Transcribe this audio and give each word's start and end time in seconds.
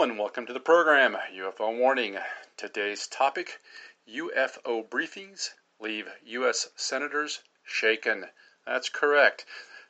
And 0.00 0.16
welcome 0.16 0.46
to 0.46 0.52
the 0.52 0.60
program 0.60 1.16
UFO 1.34 1.76
Warning. 1.76 2.18
Today's 2.56 3.08
topic 3.08 3.58
UFO 4.08 4.88
briefings 4.88 5.50
leave 5.80 6.08
U.S. 6.24 6.68
senators 6.76 7.42
shaken. 7.64 8.26
That's 8.64 8.88
correct. 8.88 9.44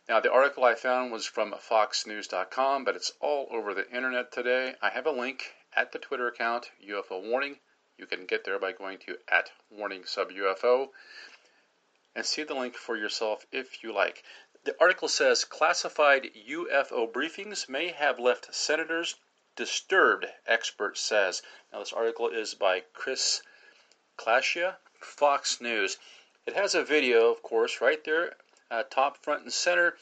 Now, 0.09 0.19
the 0.19 0.33
article 0.33 0.65
I 0.65 0.77
found 0.77 1.13
was 1.13 1.27
from 1.27 1.53
FoxNews.com, 1.53 2.85
but 2.85 2.97
it's 2.97 3.13
all 3.21 3.49
over 3.51 3.75
the 3.75 3.87
internet 3.91 4.33
today. 4.33 4.77
I 4.81 4.89
have 4.89 5.05
a 5.05 5.11
link 5.11 5.53
at 5.77 5.93
the 5.93 5.99
Twitter 5.99 6.27
account 6.27 6.71
UFO 6.83 7.23
Warning. 7.23 7.59
You 7.99 8.07
can 8.07 8.25
get 8.25 8.45
there 8.45 8.59
by 8.59 8.73
going 8.73 8.97
to 9.01 9.19
at 9.29 9.51
Warning 9.71 10.07
Sub 10.07 10.31
UFO 10.31 10.89
and 12.17 12.25
see 12.25 12.45
the 12.45 12.55
link 12.55 12.77
for 12.77 12.97
yourself 12.97 13.45
if 13.53 13.83
you 13.85 13.93
like. 13.93 14.25
The 14.65 14.75
article 14.81 15.09
says 15.09 15.45
classified 15.45 16.31
UFO 16.49 17.13
briefings 17.13 17.69
may 17.69 17.89
have 17.89 18.19
left 18.19 18.55
senators 18.55 19.15
disturbed, 19.59 20.25
expert 20.47 20.97
says. 20.97 21.43
Now, 21.73 21.81
this 21.81 21.93
article 21.93 22.29
is 22.29 22.55
by 22.55 22.85
Chris 22.95 23.43
Classia, 24.17 24.77
Fox 25.01 25.61
News. 25.61 25.99
It 26.47 26.55
has 26.55 26.77
a 26.77 26.85
video, 26.85 27.33
of 27.33 27.43
course, 27.43 27.81
right 27.81 28.03
there, 28.05 28.37
uh, 28.71 28.85
top 28.85 29.17
front 29.17 29.43
and 29.43 29.53
center. 29.53 29.99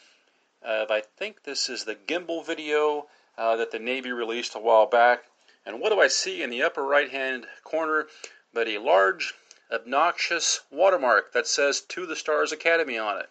Uh, 0.63 0.85
I 0.91 1.01
think 1.01 1.43
this 1.43 1.71
is 1.71 1.85
the 1.85 1.95
gimbal 1.95 2.45
video 2.45 3.09
uh, 3.39 3.57
that 3.57 3.71
the 3.71 3.79
Navy 3.79 4.13
released 4.13 4.55
a 4.55 4.59
while 4.59 4.85
back. 4.85 5.25
And 5.65 5.81
what 5.81 5.91
do 5.91 6.01
I 6.01 6.09
see 6.09 6.43
in 6.43 6.51
the 6.51 6.63
upper 6.63 6.85
right 6.85 7.11
hand 7.11 7.47
corner 7.65 8.09
but 8.53 8.69
a 8.69 8.77
large, 8.77 9.33
obnoxious 9.73 10.61
watermark 10.71 11.33
that 11.33 11.47
says 11.47 11.81
To 11.81 12.05
the 12.05 12.15
Stars 12.15 12.53
Academy 12.53 12.99
on 12.99 13.19
it? 13.21 13.31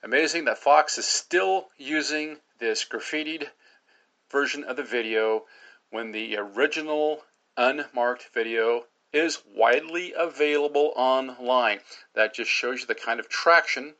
Amazing 0.00 0.44
that 0.44 0.58
Fox 0.58 0.96
is 0.96 1.06
still 1.06 1.70
using 1.76 2.38
this 2.60 2.84
graffitied 2.84 3.50
version 4.30 4.64
of 4.64 4.76
the 4.76 4.82
video 4.82 5.44
when 5.90 6.12
the 6.12 6.36
original 6.36 7.24
unmarked 7.56 8.28
video 8.34 8.84
is 9.12 9.42
widely 9.46 10.12
available 10.16 10.92
online. 10.96 11.80
That 12.14 12.34
just 12.34 12.50
shows 12.50 12.80
you 12.80 12.86
the 12.86 12.94
kind 12.94 13.20
of 13.20 13.28
traction 13.28 13.94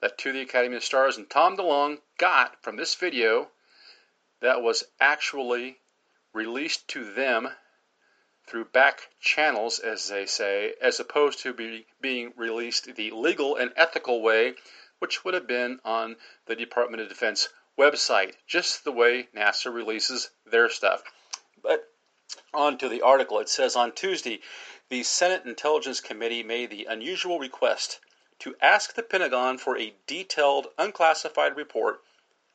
that 0.00 0.18
To 0.18 0.32
the 0.32 0.40
Academy 0.40 0.76
of 0.76 0.84
Stars 0.84 1.16
and 1.16 1.30
Tom 1.30 1.56
DeLonge 1.56 2.00
got 2.18 2.60
from 2.62 2.76
this 2.76 2.94
video 2.96 3.50
that 4.40 4.60
was 4.60 4.84
actually 5.00 5.78
released 6.34 6.88
to 6.88 7.04
them 7.04 7.48
through 8.44 8.64
back 8.64 9.08
channels, 9.20 9.78
as 9.78 10.08
they 10.08 10.26
say, 10.26 10.74
as 10.80 10.98
opposed 10.98 11.38
to 11.38 11.52
be, 11.54 11.86
being 12.00 12.32
released 12.36 12.92
the 12.96 13.12
legal 13.12 13.54
and 13.54 13.72
ethical 13.76 14.20
way, 14.20 14.54
which 14.98 15.24
would 15.24 15.34
have 15.34 15.46
been 15.46 15.78
on 15.84 16.16
the 16.46 16.56
Department 16.56 17.00
of 17.00 17.08
Defense 17.08 17.48
website, 17.78 18.34
just 18.46 18.84
the 18.84 18.92
way 18.92 19.28
NASA 19.34 19.72
releases 19.72 20.30
their 20.44 20.68
stuff. 20.68 21.02
But 21.62 21.88
on 22.54 22.78
to 22.78 22.88
the 22.88 23.02
article. 23.02 23.38
It 23.38 23.48
says 23.48 23.76
on 23.76 23.92
Tuesday, 23.92 24.40
the 24.88 25.02
Senate 25.02 25.44
Intelligence 25.44 26.00
Committee 26.00 26.42
made 26.42 26.70
the 26.70 26.84
unusual 26.84 27.38
request 27.38 28.00
to 28.40 28.56
ask 28.60 28.94
the 28.94 29.02
Pentagon 29.02 29.58
for 29.58 29.78
a 29.78 29.94
detailed, 30.06 30.68
unclassified 30.78 31.56
report 31.56 32.00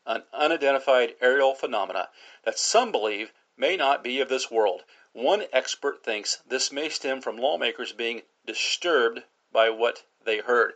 on 0.06 0.24
unidentified 0.34 1.16
aerial 1.22 1.54
phenomena 1.54 2.10
that 2.44 2.60
some 2.60 2.92
believe 2.92 3.32
may 3.56 3.76
not 3.76 4.04
be 4.04 4.20
of 4.20 4.30
this 4.30 4.52
world. 4.52 4.84
One 5.14 5.46
expert 5.52 6.04
thinks 6.04 6.38
this 6.48 6.72
may 6.72 6.90
stem 6.90 7.22
from 7.22 7.38
lawmakers 7.38 7.92
being 7.92 8.22
disturbed 8.46 9.24
by 9.52 9.70
what 9.70 10.04
they 10.24 10.40
heard. 10.40 10.74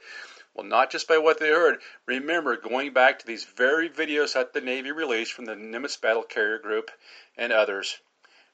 Well, 0.53 0.65
not 0.65 0.91
just 0.91 1.07
by 1.07 1.17
what 1.17 1.39
they 1.39 1.47
heard. 1.47 1.81
Remember, 2.05 2.57
going 2.57 2.91
back 2.91 3.19
to 3.19 3.25
these 3.25 3.45
very 3.45 3.87
videos 3.89 4.33
that 4.33 4.51
the 4.51 4.59
Navy 4.59 4.91
released 4.91 5.31
from 5.31 5.45
the 5.45 5.55
Nimitz 5.55 5.95
Battle 5.95 6.23
Carrier 6.23 6.59
Group 6.59 6.91
and 7.37 7.53
others, 7.53 7.99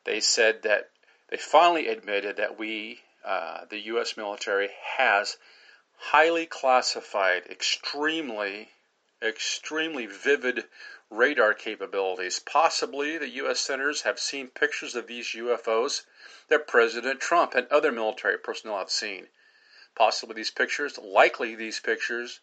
they 0.04 0.20
said 0.20 0.62
that 0.62 0.92
they 1.30 1.38
finally 1.38 1.88
admitted 1.88 2.38
that 2.38 2.60
we, 2.60 3.02
uh, 3.26 3.66
the 3.66 3.80
U.S. 3.86 4.16
military, 4.16 4.70
has 4.98 5.38
highly 5.98 6.46
classified, 6.46 7.48
extremely, 7.48 8.70
extremely 9.20 10.06
vivid 10.06 10.70
radar 11.10 11.56
capabilities. 11.56 12.40
Possibly 12.40 13.18
the 13.18 13.30
U.S. 13.30 13.60
senators 13.60 14.04
have 14.04 14.20
seen 14.20 14.50
pictures 14.50 14.96
of 14.96 15.08
these 15.08 15.30
UFOs 15.30 16.06
that 16.48 16.68
President 16.68 17.20
Trump 17.20 17.56
and 17.56 17.68
other 17.70 17.92
military 17.92 18.38
personnel 18.38 18.78
have 18.78 18.92
seen. 18.92 19.30
Possibly 19.98 20.36
these 20.36 20.52
pictures, 20.52 21.00
likely 21.00 21.56
these 21.56 21.80
pictures, 21.80 22.40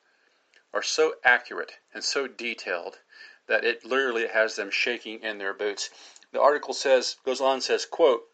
are 0.72 0.82
so 0.82 1.18
accurate 1.22 1.78
and 1.92 2.02
so 2.02 2.26
detailed 2.26 2.98
that 3.46 3.64
it 3.64 3.84
literally 3.84 4.26
has 4.26 4.56
them 4.56 4.72
shaking 4.72 5.22
in 5.22 5.38
their 5.38 5.54
boots. 5.54 5.88
The 6.32 6.40
article 6.40 6.74
says 6.74 7.16
goes 7.24 7.40
on 7.40 7.60
says, 7.60 7.86
quote, 7.86 8.28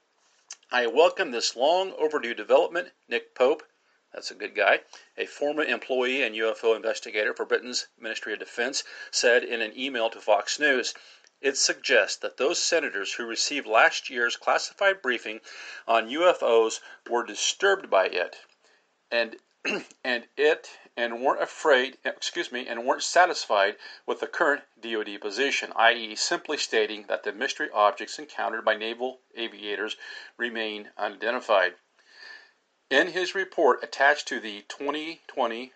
I 0.73 0.87
welcome 0.87 1.33
this 1.33 1.55
long 1.55 1.93
overdue 1.99 2.33
development, 2.33 2.93
Nick 3.09 3.35
Pope, 3.35 3.63
that's 4.11 4.31
a 4.31 4.35
good 4.35 4.55
guy, 4.55 4.85
a 5.19 5.27
former 5.27 5.65
employee 5.65 6.23
and 6.23 6.35
UFO 6.35 6.75
investigator 6.75 7.35
for 7.35 7.45
Britain's 7.45 7.89
Ministry 7.99 8.33
of 8.33 8.39
Defense, 8.39 8.85
said 9.11 9.45
in 9.45 9.61
an 9.61 9.79
email 9.79 10.09
to 10.09 10.21
Fox 10.23 10.59
News. 10.59 10.95
It 11.43 11.59
suggests 11.59 12.17
that 12.17 12.39
those 12.39 12.59
senators 12.59 13.13
who 13.13 13.27
received 13.27 13.67
last 13.67 14.09
year's 14.09 14.39
classified 14.39 15.03
briefing 15.03 15.43
on 15.87 16.09
UFOs 16.09 16.81
were 17.07 17.23
disturbed 17.23 17.91
by 17.91 18.07
it 18.07 18.39
and 19.11 19.37
and 20.05 20.29
it 20.37 20.79
and 20.97 21.23
weren't 21.23 21.43
afraid, 21.43 21.99
excuse 22.05 22.51
me, 22.51 22.67
and 22.67 22.85
weren't 22.85 23.03
satisfied 23.03 23.77
with 24.07 24.21
the 24.21 24.27
current 24.27 24.63
DoD 24.81 25.21
position, 25.21 25.73
i.e., 25.77 26.15
simply 26.17 26.57
stating 26.57 27.05
that 27.09 27.23
the 27.25 27.33
mystery 27.33 27.69
objects 27.73 28.19
encountered 28.19 28.65
by 28.65 28.77
naval 28.77 29.21
aviators 29.37 29.97
remain 30.37 30.91
unidentified. 30.97 31.75
In 32.89 33.09
his 33.09 33.35
report 33.35 33.83
attached 33.85 34.27
to 34.29 34.41
the 34.41 34.63
2020 34.63 35.73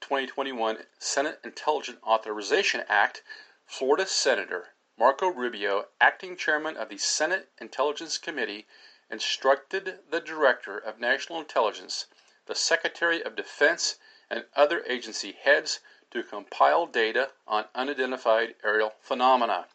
2021 0.00 0.86
Senate 0.98 1.40
Intelligence 1.42 1.98
Authorization 2.02 2.84
Act, 2.88 3.22
Florida 3.64 4.06
Senator 4.06 4.74
Marco 4.98 5.28
Rubio, 5.28 5.88
acting 6.00 6.36
chairman 6.36 6.76
of 6.76 6.88
the 6.88 6.98
Senate 6.98 7.50
Intelligence 7.58 8.18
Committee, 8.18 8.66
instructed 9.10 10.00
the 10.10 10.20
Director 10.20 10.78
of 10.78 10.98
National 10.98 11.40
Intelligence 11.40 12.06
the 12.46 12.54
Secretary 12.54 13.22
of 13.22 13.36
Defense 13.36 13.96
and 14.30 14.44
other 14.54 14.82
agency 14.88 15.32
heads 15.32 15.80
to 16.10 16.22
compile 16.22 16.86
data 16.86 17.30
on 17.46 17.64
unidentified 17.74 18.54
aerial 18.64 18.92
phenomena. 19.00 19.66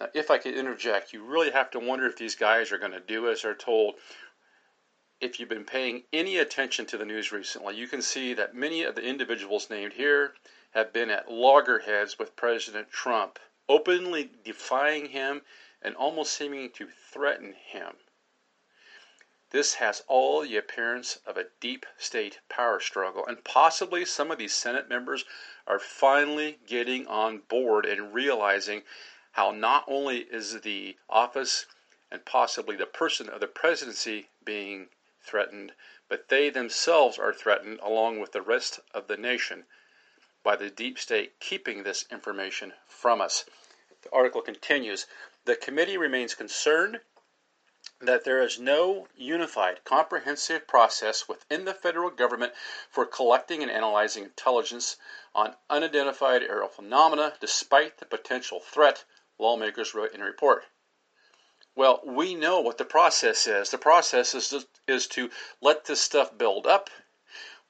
Now, 0.00 0.08
if 0.14 0.30
I 0.30 0.38
could 0.38 0.54
interject, 0.54 1.12
you 1.12 1.22
really 1.22 1.50
have 1.50 1.70
to 1.72 1.78
wonder 1.78 2.06
if 2.06 2.16
these 2.16 2.34
guys 2.34 2.72
are 2.72 2.78
going 2.78 2.92
to 2.92 3.00
do 3.00 3.28
as 3.28 3.42
they're 3.42 3.54
told. 3.54 3.94
If 5.20 5.38
you've 5.38 5.48
been 5.48 5.64
paying 5.64 6.04
any 6.12 6.38
attention 6.38 6.86
to 6.86 6.98
the 6.98 7.04
news 7.04 7.30
recently, 7.30 7.76
you 7.76 7.86
can 7.86 8.02
see 8.02 8.34
that 8.34 8.54
many 8.54 8.82
of 8.82 8.94
the 8.94 9.02
individuals 9.02 9.70
named 9.70 9.92
here 9.92 10.34
have 10.72 10.92
been 10.92 11.10
at 11.10 11.30
loggerheads 11.30 12.18
with 12.18 12.34
President 12.34 12.90
Trump, 12.90 13.38
openly 13.68 14.30
defying 14.44 15.06
him 15.06 15.42
and 15.82 15.94
almost 15.94 16.32
seeming 16.32 16.70
to 16.70 16.88
threaten 17.12 17.52
him. 17.52 17.92
This 19.52 19.74
has 19.74 20.02
all 20.08 20.40
the 20.40 20.56
appearance 20.56 21.18
of 21.26 21.36
a 21.36 21.48
deep 21.60 21.84
state 21.98 22.40
power 22.48 22.80
struggle, 22.80 23.26
and 23.26 23.44
possibly 23.44 24.06
some 24.06 24.30
of 24.30 24.38
these 24.38 24.54
Senate 24.54 24.88
members 24.88 25.26
are 25.66 25.78
finally 25.78 26.58
getting 26.66 27.06
on 27.06 27.40
board 27.40 27.84
and 27.84 28.14
realizing 28.14 28.82
how 29.32 29.50
not 29.50 29.84
only 29.86 30.20
is 30.20 30.62
the 30.62 30.96
office 31.06 31.66
and 32.10 32.24
possibly 32.24 32.76
the 32.76 32.86
person 32.86 33.28
of 33.28 33.40
the 33.40 33.46
presidency 33.46 34.30
being 34.42 34.88
threatened, 35.20 35.74
but 36.08 36.28
they 36.28 36.48
themselves 36.48 37.18
are 37.18 37.34
threatened 37.34 37.78
along 37.80 38.20
with 38.20 38.32
the 38.32 38.40
rest 38.40 38.80
of 38.94 39.06
the 39.06 39.18
nation 39.18 39.66
by 40.42 40.56
the 40.56 40.70
deep 40.70 40.98
state 40.98 41.38
keeping 41.40 41.82
this 41.82 42.06
information 42.10 42.72
from 42.86 43.20
us. 43.20 43.44
The 44.00 44.10
article 44.12 44.40
continues 44.40 45.06
The 45.44 45.56
committee 45.56 45.98
remains 45.98 46.34
concerned 46.34 47.00
that 48.02 48.24
there 48.24 48.42
is 48.42 48.58
no 48.58 49.06
unified, 49.16 49.84
comprehensive 49.84 50.66
process 50.66 51.28
within 51.28 51.64
the 51.64 51.72
federal 51.74 52.10
government 52.10 52.52
for 52.90 53.06
collecting 53.06 53.62
and 53.62 53.70
analyzing 53.70 54.24
intelligence 54.24 54.96
on 55.34 55.54
unidentified 55.70 56.42
aerial 56.42 56.68
phenomena 56.68 57.34
despite 57.40 57.98
the 57.98 58.06
potential 58.06 58.60
threat, 58.60 59.04
lawmakers 59.38 59.94
wrote 59.94 60.12
in 60.12 60.20
a 60.20 60.24
report. 60.24 60.64
Well, 61.74 62.00
we 62.04 62.34
know 62.34 62.60
what 62.60 62.76
the 62.76 62.84
process 62.84 63.46
is. 63.46 63.70
The 63.70 63.78
process 63.78 64.34
is 64.34 64.48
to, 64.48 64.66
is 64.86 65.06
to 65.08 65.30
let 65.60 65.84
this 65.84 66.00
stuff 66.00 66.36
build 66.36 66.66
up, 66.66 66.90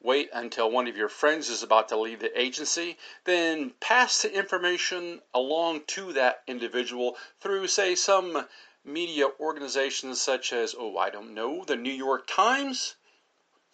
wait 0.00 0.30
until 0.32 0.70
one 0.70 0.88
of 0.88 0.96
your 0.96 1.08
friends 1.08 1.48
is 1.48 1.62
about 1.62 1.88
to 1.90 1.96
leave 1.96 2.20
the 2.20 2.40
agency, 2.40 2.98
then 3.24 3.70
pass 3.80 4.22
the 4.22 4.34
information 4.34 5.20
along 5.32 5.82
to 5.86 6.12
that 6.14 6.42
individual 6.48 7.16
through, 7.40 7.68
say, 7.68 7.94
some 7.94 8.48
media 8.84 9.28
organizations 9.38 10.20
such 10.20 10.52
as, 10.52 10.74
oh, 10.78 10.96
I 10.98 11.10
don't 11.10 11.34
know, 11.34 11.64
the 11.64 11.76
New 11.76 11.92
York 11.92 12.26
Times? 12.26 12.96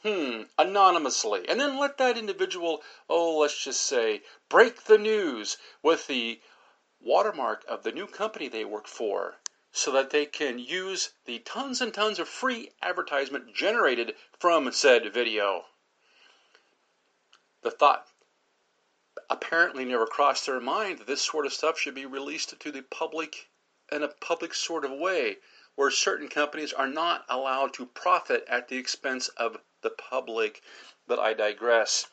Hmm, 0.02 0.42
anonymously. 0.56 1.48
And 1.48 1.58
then 1.58 1.78
let 1.78 1.98
that 1.98 2.16
individual, 2.16 2.82
oh, 3.08 3.38
let's 3.38 3.64
just 3.64 3.80
say, 3.80 4.22
break 4.48 4.84
the 4.84 4.98
news 4.98 5.56
with 5.82 6.06
the 6.06 6.40
watermark 7.00 7.64
of 7.68 7.82
the 7.82 7.92
new 7.92 8.06
company 8.06 8.48
they 8.48 8.64
work 8.64 8.86
for. 8.86 9.38
so 9.70 9.92
that 9.92 10.10
they 10.10 10.26
can 10.26 10.58
use 10.58 11.10
the 11.24 11.38
tons 11.40 11.80
and 11.80 11.92
tons 11.92 12.18
of 12.18 12.28
free 12.28 12.70
advertisement 12.82 13.54
generated 13.54 14.14
from 14.38 14.72
said 14.72 15.12
video. 15.12 15.66
The 17.62 17.70
thought 17.70 18.06
apparently 19.28 19.84
never 19.84 20.06
crossed 20.06 20.46
their 20.46 20.60
mind 20.60 20.98
that 20.98 21.06
this 21.06 21.22
sort 21.22 21.44
of 21.44 21.52
stuff 21.52 21.78
should 21.78 21.94
be 21.94 22.06
released 22.06 22.58
to 22.58 22.72
the 22.72 22.82
public 22.82 23.48
in 23.90 24.02
a 24.02 24.08
public 24.08 24.54
sort 24.54 24.84
of 24.84 24.92
way 24.92 25.38
where 25.74 25.90
certain 25.90 26.28
companies 26.28 26.72
are 26.72 26.88
not 26.88 27.24
allowed 27.28 27.72
to 27.72 27.86
profit 27.86 28.44
at 28.48 28.68
the 28.68 28.76
expense 28.76 29.28
of 29.28 29.60
the 29.80 29.90
public. 29.90 30.60
But 31.06 31.18
I 31.18 31.34
digress. 31.34 32.08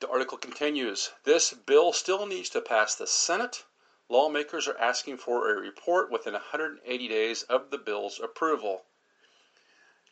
The 0.00 0.08
article 0.08 0.36
continues 0.36 1.12
This 1.24 1.52
bill 1.54 1.92
still 1.92 2.26
needs 2.26 2.50
to 2.50 2.60
pass 2.60 2.94
the 2.94 3.06
Senate. 3.06 3.64
Lawmakers 4.08 4.68
are 4.68 4.76
asking 4.76 5.16
for 5.16 5.50
a 5.50 5.58
report 5.58 6.10
within 6.10 6.34
180 6.34 7.08
days 7.08 7.42
of 7.44 7.70
the 7.70 7.78
bill's 7.78 8.20
approval. 8.20 8.84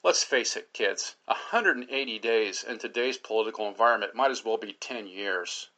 Let's 0.02 0.24
face 0.24 0.56
it, 0.56 0.72
kids, 0.72 1.16
180 1.26 2.18
days 2.18 2.64
in 2.64 2.78
today's 2.78 3.18
political 3.18 3.68
environment 3.68 4.14
might 4.14 4.30
as 4.30 4.44
well 4.44 4.56
be 4.56 4.72
10 4.72 5.06
years. 5.06 5.68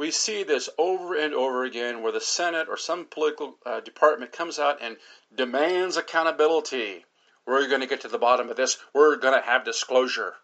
We 0.00 0.10
see 0.10 0.44
this 0.44 0.70
over 0.78 1.14
and 1.14 1.34
over 1.34 1.62
again 1.62 2.00
where 2.00 2.10
the 2.10 2.22
Senate 2.22 2.68
or 2.70 2.78
some 2.78 3.04
political 3.04 3.58
uh, 3.66 3.80
department 3.80 4.32
comes 4.32 4.58
out 4.58 4.78
and 4.80 4.96
demands 5.36 5.98
accountability. 5.98 7.04
We're 7.44 7.68
going 7.68 7.82
to 7.82 7.86
get 7.86 8.00
to 8.00 8.08
the 8.08 8.16
bottom 8.16 8.48
of 8.48 8.56
this. 8.56 8.78
We're 8.94 9.16
going 9.16 9.38
to 9.38 9.46
have 9.46 9.62
disclosure. 9.62 10.36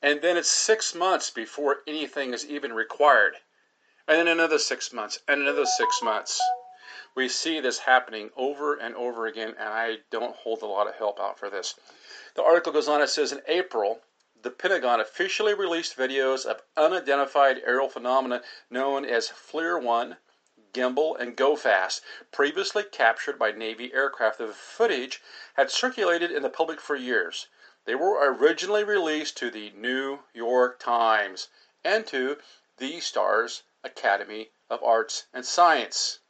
And 0.00 0.22
then 0.22 0.36
it's 0.36 0.48
six 0.48 0.94
months 0.94 1.28
before 1.30 1.78
anything 1.88 2.32
is 2.32 2.46
even 2.46 2.72
required. 2.72 3.34
And 4.06 4.18
then 4.18 4.28
another 4.28 4.60
six 4.60 4.92
months, 4.92 5.18
and 5.26 5.42
another 5.42 5.66
six 5.66 6.00
months. 6.00 6.40
We 7.16 7.28
see 7.28 7.58
this 7.58 7.80
happening 7.80 8.30
over 8.36 8.76
and 8.76 8.94
over 8.94 9.26
again, 9.26 9.56
and 9.58 9.70
I 9.70 9.96
don't 10.12 10.36
hold 10.36 10.62
a 10.62 10.66
lot 10.66 10.86
of 10.86 10.94
help 10.94 11.18
out 11.18 11.40
for 11.40 11.50
this. 11.50 11.74
The 12.36 12.44
article 12.44 12.72
goes 12.72 12.86
on, 12.86 13.02
it 13.02 13.08
says 13.08 13.32
in 13.32 13.40
April, 13.48 13.98
the 14.44 14.50
Pentagon 14.50 15.00
officially 15.00 15.54
released 15.54 15.96
videos 15.96 16.44
of 16.44 16.60
unidentified 16.76 17.62
aerial 17.64 17.88
phenomena 17.88 18.42
known 18.68 19.02
as 19.02 19.30
FLIR 19.30 19.80
1, 19.80 20.18
Gimbal, 20.74 21.18
and 21.18 21.34
Go 21.34 21.56
Fast, 21.56 22.02
previously 22.30 22.82
captured 22.82 23.38
by 23.38 23.52
Navy 23.52 23.90
aircraft. 23.94 24.36
The 24.36 24.48
footage 24.48 25.22
had 25.54 25.70
circulated 25.70 26.30
in 26.30 26.42
the 26.42 26.50
public 26.50 26.78
for 26.78 26.94
years. 26.94 27.48
They 27.86 27.94
were 27.94 28.20
originally 28.34 28.84
released 28.84 29.38
to 29.38 29.50
the 29.50 29.70
New 29.70 30.24
York 30.34 30.78
Times 30.78 31.48
and 31.82 32.06
to 32.08 32.36
the 32.76 33.00
Stars 33.00 33.62
Academy 33.82 34.50
of 34.68 34.82
Arts 34.82 35.24
and 35.32 35.46
Science. 35.46 36.20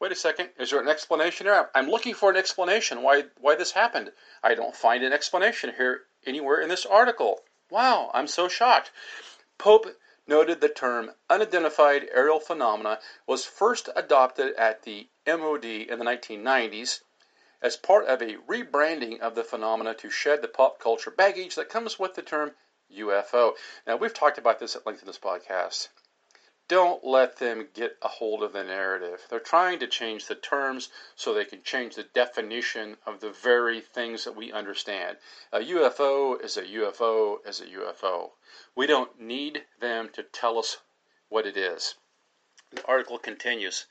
Wait 0.00 0.10
a 0.10 0.16
second. 0.16 0.50
Is 0.58 0.70
there 0.70 0.80
an 0.80 0.88
explanation 0.88 1.46
here? 1.46 1.70
I'm 1.72 1.88
looking 1.88 2.14
for 2.14 2.30
an 2.30 2.36
explanation 2.36 3.02
why 3.02 3.26
why 3.38 3.54
this 3.54 3.70
happened. 3.70 4.12
I 4.42 4.56
don't 4.56 4.74
find 4.74 5.04
an 5.04 5.12
explanation 5.12 5.72
here 5.76 6.06
anywhere 6.26 6.60
in 6.60 6.68
this 6.68 6.86
article. 6.86 7.40
Wow, 7.70 8.10
I'm 8.14 8.26
so 8.26 8.48
shocked. 8.48 8.90
Pope 9.58 9.96
noted 10.26 10.60
the 10.60 10.68
term 10.68 11.12
unidentified 11.28 12.08
aerial 12.12 12.38
phenomena 12.38 13.00
was 13.26 13.44
first 13.44 13.88
adopted 13.96 14.54
at 14.54 14.82
the 14.82 15.08
MOD 15.26 15.64
in 15.64 15.98
the 15.98 16.04
1990s 16.04 17.00
as 17.60 17.76
part 17.76 18.06
of 18.06 18.20
a 18.20 18.36
rebranding 18.48 19.20
of 19.20 19.34
the 19.34 19.44
phenomena 19.44 19.94
to 19.94 20.10
shed 20.10 20.42
the 20.42 20.48
pop 20.48 20.78
culture 20.78 21.10
baggage 21.10 21.54
that 21.54 21.68
comes 21.68 21.98
with 21.98 22.14
the 22.14 22.22
term 22.22 22.52
UFO. 22.92 23.56
Now, 23.86 23.96
we've 23.96 24.12
talked 24.12 24.38
about 24.38 24.58
this 24.58 24.76
at 24.76 24.84
length 24.84 25.02
in 25.02 25.06
this 25.06 25.18
podcast. 25.18 25.88
Don't 26.72 27.04
let 27.04 27.36
them 27.36 27.68
get 27.74 27.98
a 28.00 28.08
hold 28.08 28.42
of 28.42 28.54
the 28.54 28.64
narrative. 28.64 29.26
They're 29.28 29.40
trying 29.40 29.78
to 29.80 29.86
change 29.86 30.24
the 30.24 30.34
terms 30.34 30.88
so 31.14 31.34
they 31.34 31.44
can 31.44 31.62
change 31.62 31.96
the 31.96 32.02
definition 32.02 32.96
of 33.04 33.20
the 33.20 33.28
very 33.28 33.82
things 33.82 34.24
that 34.24 34.34
we 34.34 34.50
understand. 34.50 35.18
A 35.52 35.58
UFO 35.58 36.42
is 36.42 36.56
a 36.56 36.62
UFO 36.62 37.46
is 37.46 37.60
a 37.60 37.66
UFO. 37.66 38.30
We 38.74 38.86
don't 38.86 39.20
need 39.20 39.66
them 39.80 40.08
to 40.14 40.22
tell 40.22 40.58
us 40.58 40.78
what 41.28 41.44
it 41.44 41.58
is. 41.58 41.96
The 42.70 42.82
article 42.86 43.18
continues. 43.18 43.84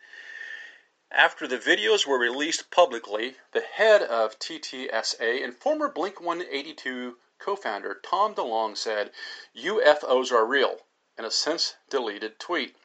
After 1.11 1.45
the 1.45 1.59
videos 1.59 2.07
were 2.07 2.17
released 2.17 2.71
publicly, 2.71 3.37
the 3.51 3.61
head 3.61 4.01
of 4.01 4.39
TTSA 4.39 5.43
and 5.43 5.55
former 5.55 5.87
Blink 5.87 6.19
182 6.19 7.19
co 7.37 7.55
founder 7.55 8.01
Tom 8.03 8.33
DeLonge 8.33 8.77
said, 8.77 9.11
UFOs 9.55 10.31
are 10.31 10.47
real 10.47 10.79
in 11.17 11.25
a 11.25 11.31
since 11.31 11.75
deleted 11.89 12.39
tweet. 12.39 12.75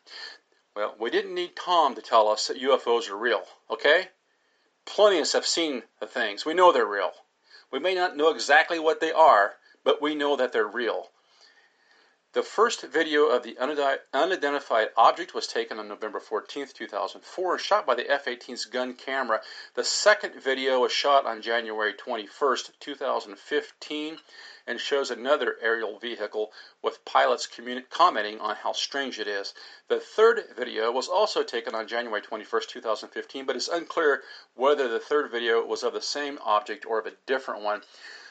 Well, 0.75 0.95
we 0.99 1.11
didn't 1.11 1.35
need 1.35 1.57
Tom 1.57 1.95
to 1.95 2.03
tell 2.03 2.29
us 2.29 2.47
that 2.49 2.61
UFOs 2.61 3.09
are 3.09 3.17
real, 3.17 3.45
okay? 3.71 4.09
Plenty 4.85 5.17
of 5.17 5.23
us 5.23 5.33
have 5.33 5.47
seen 5.47 5.85
the 6.01 6.07
things. 6.07 6.45
We 6.45 6.55
know 6.55 6.71
they're 6.71 6.87
real. 6.87 7.13
We 7.71 7.79
may 7.79 7.95
not 7.95 8.17
know 8.17 8.31
exactly 8.31 8.79
what 8.79 9.01
they 9.01 9.13
are, 9.13 9.57
but 9.85 10.03
we 10.03 10.15
know 10.15 10.37
that 10.37 10.53
they're 10.53 10.67
real. 10.67 11.11
The 12.37 12.43
first 12.43 12.83
video 12.83 13.29
of 13.29 13.45
the 13.45 13.57
unidentified 14.13 14.91
object 14.95 15.33
was 15.33 15.47
taken 15.47 15.79
on 15.79 15.89
November 15.89 16.21
14, 16.21 16.67
2004, 16.67 17.53
and 17.55 17.61
shot 17.63 17.87
by 17.87 17.95
the 17.95 18.11
F 18.11 18.27
18's 18.27 18.67
gun 18.67 18.93
camera. 18.93 19.41
The 19.73 19.85
second 19.85 20.35
video 20.35 20.81
was 20.81 20.93
shot 20.93 21.25
on 21.25 21.41
January 21.41 21.95
21, 21.95 22.59
2015, 22.79 24.19
and 24.67 24.79
shows 24.79 25.11
another 25.11 25.57
aerial 25.63 25.99
vehicle 25.99 26.53
with 26.83 27.07
pilots 27.07 27.49
commenting 27.89 28.39
on 28.41 28.57
how 28.57 28.73
strange 28.73 29.19
it 29.19 29.29
is. 29.29 29.55
The 29.89 29.99
third 29.99 30.45
video 30.55 30.93
was 30.93 31.09
also 31.09 31.43
taken 31.43 31.75
on 31.75 31.89
January 31.89 32.21
21, 32.21 32.63
2015, 32.69 33.47
but 33.47 33.57
it's 33.57 33.69
unclear 33.69 34.23
whether 34.55 34.89
the 34.89 35.01
third 35.01 35.31
video 35.31 35.65
was 35.65 35.83
of 35.83 35.95
the 35.95 36.03
same 36.03 36.39
object 36.45 36.85
or 36.85 36.99
of 36.99 37.07
a 37.07 37.17
different 37.25 37.63
one. 37.63 37.81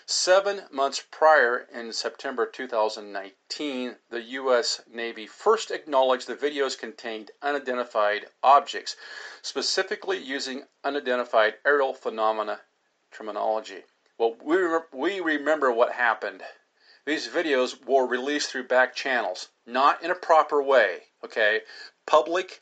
Seven 0.08 0.68
months 0.70 1.04
prior, 1.10 1.68
in 1.74 1.92
September 1.92 2.46
2019, 2.46 3.98
the 4.12 4.22
U.S. 4.22 4.84
Navy 4.88 5.26
first 5.26 5.72
acknowledged 5.72 6.28
the 6.28 6.36
videos 6.36 6.78
contained 6.78 7.32
unidentified 7.42 8.28
objects, 8.44 8.96
specifically 9.42 10.20
using 10.20 10.68
unidentified 10.84 11.56
aerial 11.66 11.96
phenomena 11.96 12.62
terminology. 13.12 13.86
Well, 14.20 14.36
we, 14.44 14.58
re- 14.58 14.80
we 14.94 15.20
remember 15.22 15.72
what 15.72 15.94
happened. 15.94 16.44
These 17.08 17.28
videos 17.28 17.84
were 17.84 18.06
released 18.06 18.52
through 18.52 18.68
back 18.68 18.94
channels, 18.94 19.50
not 19.66 20.04
in 20.04 20.12
a 20.12 20.16
proper 20.16 20.62
way, 20.62 21.06
okay? 21.24 21.62
Public 22.06 22.62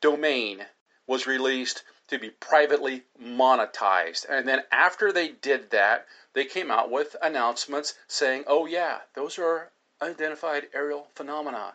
domain 0.00 0.66
was 1.08 1.26
released 1.26 1.82
to 2.08 2.18
be 2.18 2.30
privately 2.30 3.02
monetized. 3.20 4.26
And 4.28 4.46
then 4.46 4.62
after 4.70 5.12
they 5.12 5.28
did 5.28 5.70
that, 5.70 6.06
they 6.34 6.44
came 6.44 6.70
out 6.70 6.90
with 6.90 7.16
announcements 7.20 7.94
saying, 8.06 8.44
oh, 8.46 8.66
yeah, 8.66 9.00
those 9.14 9.38
are 9.38 9.70
unidentified 10.00 10.68
aerial 10.72 11.08
phenomena. 11.14 11.74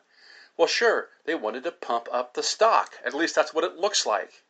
Well, 0.55 0.67
sure, 0.67 1.09
they 1.25 1.35
wanted 1.35 1.63
to 1.63 1.71
pump 1.71 2.07
up 2.11 2.33
the 2.33 2.43
stock. 2.43 2.93
At 3.03 3.13
least 3.13 3.35
that's 3.35 3.53
what 3.53 3.63
it 3.63 3.77
looks 3.77 4.05
like. 4.05 4.43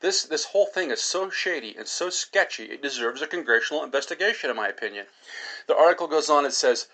This, 0.00 0.22
this 0.22 0.44
whole 0.44 0.66
thing 0.66 0.90
is 0.90 1.02
so 1.02 1.30
shady 1.30 1.74
and 1.76 1.88
so 1.88 2.10
sketchy, 2.10 2.66
it 2.66 2.82
deserves 2.82 3.20
a 3.20 3.26
congressional 3.26 3.82
investigation, 3.82 4.50
in 4.50 4.56
my 4.56 4.68
opinion. 4.68 5.06
The 5.66 5.76
article 5.76 6.06
goes 6.06 6.30
on, 6.30 6.44
it 6.44 6.52
says, 6.52 6.86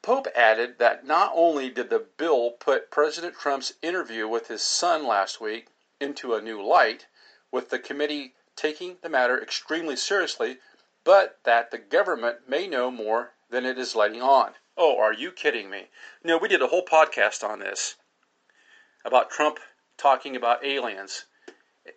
Pope 0.00 0.26
added 0.34 0.78
that 0.78 1.06
not 1.06 1.32
only 1.34 1.68
did 1.68 1.90
the 1.90 1.98
bill 1.98 2.52
put 2.52 2.90
President 2.90 3.34
Trump's 3.36 3.74
interview 3.82 4.26
with 4.26 4.48
his 4.48 4.62
son 4.62 5.06
last 5.06 5.40
week 5.40 5.68
into 6.02 6.34
a 6.34 6.42
new 6.42 6.62
light, 6.62 7.06
with 7.50 7.70
the 7.70 7.78
committee 7.78 8.34
taking 8.56 8.98
the 9.02 9.08
matter 9.08 9.40
extremely 9.40 9.96
seriously, 9.96 10.58
but 11.04 11.38
that 11.44 11.70
the 11.70 11.78
government 11.78 12.48
may 12.48 12.66
know 12.66 12.90
more 12.90 13.32
than 13.50 13.64
it 13.64 13.78
is 13.78 13.96
letting 13.96 14.20
on. 14.20 14.52
Oh, 14.76 14.98
are 14.98 15.12
you 15.12 15.30
kidding 15.30 15.70
me? 15.70 15.88
No, 16.24 16.38
we 16.38 16.48
did 16.48 16.62
a 16.62 16.66
whole 16.66 16.84
podcast 16.84 17.42
on 17.42 17.58
this 17.58 17.96
about 19.04 19.30
Trump 19.30 19.58
talking 19.96 20.36
about 20.36 20.64
aliens. 20.64 21.26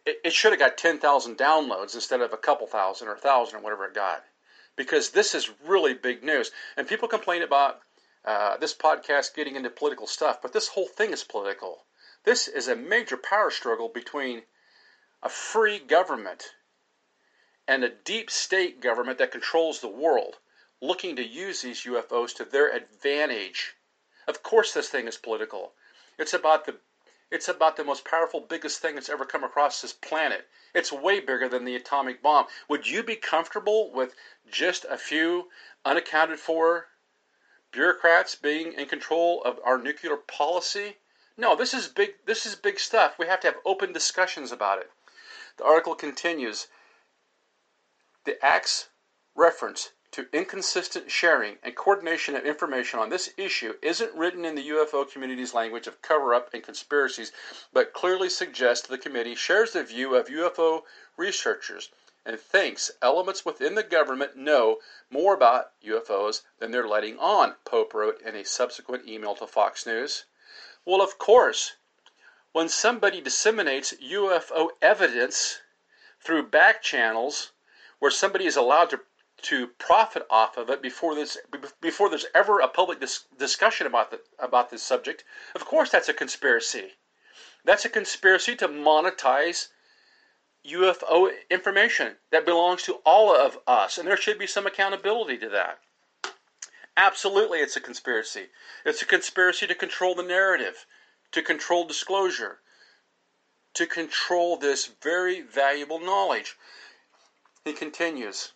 It, 0.06 0.18
it 0.26 0.34
should 0.34 0.52
have 0.52 0.60
got 0.60 0.78
10,000 0.78 1.38
downloads 1.38 1.96
instead 1.96 2.22
of 2.22 2.34
a 2.34 2.38
couple 2.38 2.68
thousand 2.68 3.08
or 3.08 3.14
a 3.14 3.20
thousand 3.20 3.60
or 3.60 3.62
whatever 3.62 3.86
it 3.86 3.94
got. 3.94 4.24
Because 4.76 5.12
this 5.12 5.34
is 5.36 5.52
really 5.66 5.94
big 5.94 6.24
news. 6.24 6.52
And 6.76 6.88
people 6.88 7.08
complain 7.08 7.44
about 7.44 7.80
uh, 8.26 8.58
this 8.58 8.74
podcast 8.74 9.36
getting 9.36 9.56
into 9.56 9.70
political 9.70 10.08
stuff, 10.08 10.42
but 10.42 10.52
this 10.52 10.68
whole 10.68 10.88
thing 10.88 11.12
is 11.12 11.24
political. 11.24 11.85
This 12.26 12.48
is 12.48 12.68
a 12.68 12.76
major 12.76 13.18
power 13.18 13.52
struggle 13.52 13.88
between 13.88 14.46
a 15.22 15.30
free 15.30 15.78
government 15.78 16.56
and 17.68 17.84
a 17.84 17.90
deep 17.90 18.32
state 18.32 18.82
government 18.82 19.20
that 19.20 19.32
controls 19.32 19.80
the 19.80 19.88
world 19.88 20.40
looking 20.82 21.16
to 21.18 21.24
use 21.24 21.62
these 21.62 21.84
UFOs 21.84 22.36
to 22.38 22.44
their 22.44 22.74
advantage. 22.74 23.76
Of 24.28 24.42
course 24.42 24.74
this 24.74 24.90
thing 24.90 25.08
is 25.08 25.18
political. 25.18 25.74
It's 26.18 26.34
about 26.34 26.66
the 26.66 26.80
it's 27.30 27.48
about 27.48 27.78
the 27.78 27.84
most 27.84 28.04
powerful, 28.06 28.40
biggest 28.40 28.80
thing 28.80 28.96
that's 28.96 29.10
ever 29.10 29.26
come 29.26 29.44
across 29.44 29.82
this 29.82 29.94
planet. 29.94 30.48
It's 30.74 30.92
way 30.92 31.20
bigger 31.20 31.48
than 31.48 31.64
the 31.64 31.76
atomic 31.76 32.24
bomb. 32.24 32.48
Would 32.70 32.88
you 32.88 33.04
be 33.04 33.16
comfortable 33.16 33.92
with 33.92 34.16
just 34.50 34.84
a 34.86 34.98
few 34.98 35.52
unaccounted 35.84 36.40
for 36.40 36.88
bureaucrats 37.72 38.34
being 38.34 38.74
in 38.74 38.88
control 38.88 39.44
of 39.44 39.60
our 39.64 39.78
nuclear 39.78 40.18
policy? 40.18 40.98
No, 41.38 41.54
this 41.56 41.74
is 41.74 41.90
big 41.90 42.16
this 42.26 42.46
is 42.46 42.56
big 42.56 42.80
stuff. 42.80 43.20
We 43.20 43.28
have 43.28 43.42
to 43.42 43.48
have 43.48 43.58
open 43.66 43.92
discussions 43.92 44.52
about 44.52 44.80
it. 44.80 44.90
The 45.58 45.66
article 45.66 45.94
continues 45.94 46.68
The 48.24 48.44
Act's 48.44 48.90
reference 49.36 49.92
to 50.12 50.30
inconsistent 50.32 51.12
sharing 51.12 51.58
and 51.62 51.76
coordination 51.76 52.38
of 52.38 52.46
information 52.46 53.00
on 53.02 53.10
this 53.10 53.34
issue 53.36 53.74
isn't 53.82 54.16
written 54.16 54.46
in 54.46 54.56
the 54.56 54.70
UFO 54.70 55.12
community's 55.12 55.54
language 55.54 55.88
of 55.88 56.02
cover 56.02 56.34
up 56.34 56.54
and 56.54 56.64
conspiracies, 56.64 57.34
but 57.74 57.92
clearly 57.92 58.30
suggests 58.30 58.88
the 58.88 58.98
committee 58.98 59.36
shares 59.36 59.74
the 59.74 59.84
view 59.84 60.16
of 60.16 60.28
UFO 60.28 60.84
researchers 61.18 61.90
and 62.26 62.40
thinks 62.40 62.92
elements 63.02 63.44
within 63.44 63.76
the 63.76 63.84
government 63.84 64.38
know 64.38 64.80
more 65.10 65.34
about 65.34 65.74
UFOs 65.84 66.44
than 66.60 66.72
they're 66.72 66.88
letting 66.88 67.20
on, 67.20 67.56
Pope 67.66 67.94
wrote 67.94 68.22
in 68.22 68.36
a 68.36 68.46
subsequent 68.46 69.06
email 69.06 69.36
to 69.36 69.46
Fox 69.46 69.86
News. 69.86 70.24
Well, 70.86 71.02
of 71.02 71.18
course, 71.18 71.78
when 72.52 72.70
somebody 72.70 73.20
disseminates 73.20 73.94
UFO 73.94 74.70
evidence 74.84 75.62
through 76.22 76.44
back 76.50 76.84
channels 76.84 77.52
where 78.00 78.12
somebody 78.12 78.46
is 78.46 78.56
allowed 78.56 78.92
to 78.92 79.02
to 79.42 79.68
profit 79.68 80.26
off 80.30 80.58
of 80.58 80.70
it 80.70 80.82
before 80.82 81.14
this 81.14 81.38
before 81.82 82.10
there's 82.10 82.28
ever 82.34 82.60
a 82.60 82.68
public 82.68 83.00
dis- 83.00 83.26
discussion 83.38 83.86
about 83.86 84.10
the, 84.12 84.22
about 84.40 84.70
this 84.70 84.82
subject, 84.82 85.24
of 85.54 85.66
course 85.66 85.90
that's 85.90 86.10
a 86.10 86.14
conspiracy. 86.14 86.94
That's 87.64 87.86
a 87.86 87.90
conspiracy 87.90 88.56
to 88.58 88.68
monetize 88.68 89.70
UFO 90.66 91.32
information 91.50 92.18
that 92.32 92.46
belongs 92.46 92.84
to 92.84 93.02
all 93.06 93.36
of 93.36 93.60
us, 93.68 93.98
and 93.98 94.08
there 94.08 94.18
should 94.18 94.40
be 94.40 94.48
some 94.48 94.66
accountability 94.66 95.38
to 95.40 95.50
that. 95.50 95.80
Absolutely, 96.98 97.60
it's 97.60 97.76
a 97.76 97.82
conspiracy. 97.82 98.48
It's 98.86 99.02
a 99.02 99.06
conspiracy 99.06 99.68
to 99.68 99.76
control 99.76 100.16
the 100.16 100.24
narrative, 100.24 100.86
to 101.32 101.42
control 101.42 101.86
disclosure, 101.86 102.60
to 103.74 103.86
control 103.86 104.56
this 104.56 104.86
very 104.86 105.42
valuable 105.42 106.00
knowledge. 106.00 106.58
He 107.66 107.74
continues 107.74 108.54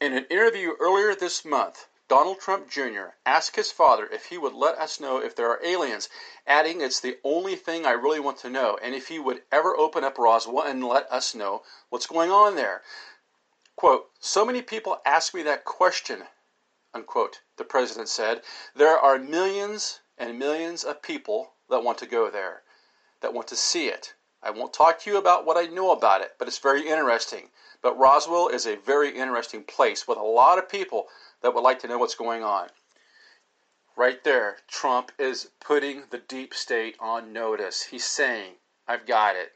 In 0.00 0.14
an 0.14 0.24
interview 0.30 0.72
earlier 0.80 1.14
this 1.14 1.44
month, 1.44 1.88
Donald 2.08 2.40
Trump 2.40 2.70
Jr. 2.70 3.08
asked 3.26 3.56
his 3.56 3.70
father 3.70 4.08
if 4.10 4.26
he 4.26 4.38
would 4.38 4.54
let 4.54 4.78
us 4.78 4.98
know 4.98 5.18
if 5.18 5.36
there 5.36 5.50
are 5.50 5.62
aliens, 5.62 6.08
adding, 6.46 6.80
It's 6.80 7.00
the 7.00 7.18
only 7.22 7.54
thing 7.54 7.84
I 7.84 7.90
really 7.90 8.20
want 8.20 8.38
to 8.38 8.48
know, 8.48 8.78
and 8.80 8.94
if 8.94 9.08
he 9.08 9.18
would 9.18 9.42
ever 9.52 9.76
open 9.76 10.04
up 10.04 10.16
Roswell 10.16 10.64
and 10.64 10.82
let 10.82 11.12
us 11.12 11.34
know 11.34 11.64
what's 11.90 12.06
going 12.06 12.30
on 12.30 12.54
there. 12.56 12.82
Quote, 13.78 14.10
So 14.18 14.44
many 14.44 14.60
people 14.60 15.00
ask 15.06 15.32
me 15.32 15.44
that 15.44 15.64
question, 15.64 16.24
unquote, 16.92 17.42
the 17.58 17.64
president 17.64 18.08
said. 18.08 18.42
There 18.74 18.98
are 18.98 19.20
millions 19.20 20.00
and 20.18 20.36
millions 20.36 20.82
of 20.82 21.00
people 21.00 21.52
that 21.70 21.84
want 21.84 21.98
to 21.98 22.06
go 22.06 22.28
there, 22.28 22.64
that 23.20 23.32
want 23.32 23.46
to 23.46 23.54
see 23.54 23.86
it. 23.86 24.14
I 24.42 24.50
won't 24.50 24.72
talk 24.72 24.98
to 24.98 25.10
you 25.10 25.16
about 25.16 25.46
what 25.46 25.56
I 25.56 25.72
know 25.72 25.92
about 25.92 26.22
it, 26.22 26.32
but 26.40 26.48
it's 26.48 26.58
very 26.58 26.88
interesting. 26.88 27.50
But 27.80 27.96
Roswell 27.96 28.48
is 28.48 28.66
a 28.66 28.74
very 28.74 29.16
interesting 29.16 29.62
place 29.62 30.08
with 30.08 30.18
a 30.18 30.22
lot 30.22 30.58
of 30.58 30.68
people 30.68 31.06
that 31.40 31.54
would 31.54 31.62
like 31.62 31.78
to 31.78 31.86
know 31.86 31.98
what's 31.98 32.16
going 32.16 32.42
on. 32.42 32.70
Right 33.96 34.24
there, 34.24 34.56
Trump 34.66 35.12
is 35.20 35.50
putting 35.60 36.02
the 36.10 36.18
deep 36.18 36.52
state 36.52 36.96
on 36.98 37.32
notice. 37.32 37.84
He's 37.84 38.04
saying, 38.04 38.54
I've 38.88 39.06
got 39.06 39.36
it. 39.36 39.52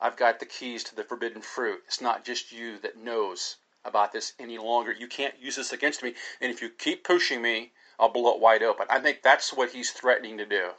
I've 0.00 0.16
got 0.16 0.40
the 0.40 0.46
keys 0.46 0.84
to 0.84 0.94
the 0.96 1.04
forbidden 1.04 1.42
fruit. 1.42 1.82
It's 1.86 2.00
not 2.00 2.24
just 2.24 2.52
you 2.52 2.78
that 2.78 2.96
knows 2.96 3.56
about 3.84 4.12
this 4.12 4.32
any 4.38 4.58
longer. 4.58 4.92
You 4.92 5.06
can't 5.06 5.38
use 5.40 5.56
this 5.56 5.72
against 5.72 6.02
me. 6.02 6.14
And 6.40 6.50
if 6.50 6.62
you 6.62 6.70
keep 6.70 7.04
pushing 7.04 7.42
me, 7.42 7.72
I'll 7.98 8.08
blow 8.08 8.34
it 8.34 8.40
wide 8.40 8.62
open. 8.62 8.86
I 8.88 9.00
think 9.00 9.22
that's 9.22 9.52
what 9.52 9.72
he's 9.72 9.90
threatening 9.90 10.38
to 10.38 10.46
do. 10.46 10.70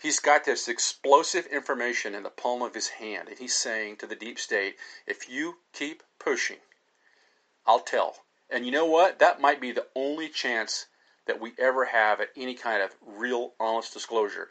He's 0.00 0.18
got 0.18 0.44
this 0.44 0.66
explosive 0.66 1.46
information 1.46 2.14
in 2.14 2.22
the 2.22 2.30
palm 2.30 2.62
of 2.62 2.74
his 2.74 2.88
hand, 2.88 3.28
and 3.28 3.38
he's 3.38 3.54
saying 3.54 3.98
to 3.98 4.06
the 4.06 4.16
deep 4.16 4.38
state, 4.38 4.76
if 5.06 5.28
you 5.28 5.58
keep 5.74 6.02
pushing, 6.18 6.56
I'll 7.66 7.80
tell. 7.80 8.16
And 8.48 8.64
you 8.64 8.72
know 8.72 8.86
what? 8.86 9.18
That 9.18 9.40
might 9.40 9.60
be 9.60 9.72
the 9.72 9.86
only 9.94 10.28
chance 10.28 10.86
that 11.26 11.40
we 11.40 11.52
ever 11.58 11.84
have 11.84 12.20
at 12.20 12.30
any 12.34 12.54
kind 12.54 12.82
of 12.82 12.96
real 13.06 13.52
honest 13.60 13.92
disclosure. 13.92 14.48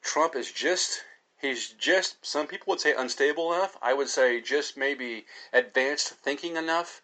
Trump 0.00 0.34
is 0.34 0.50
just 0.50 1.02
he's 1.42 1.70
just 1.70 2.24
some 2.24 2.46
people 2.46 2.70
would 2.70 2.80
say 2.80 2.94
unstable 2.94 3.52
enough. 3.52 3.76
I 3.82 3.92
would 3.92 4.08
say 4.08 4.40
just 4.40 4.76
maybe 4.76 5.26
advanced 5.52 6.10
thinking 6.10 6.56
enough 6.56 7.02